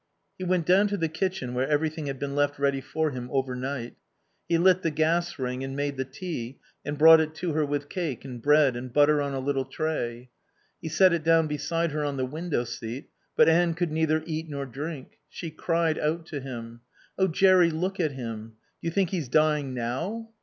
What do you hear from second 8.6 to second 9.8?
and butter on a little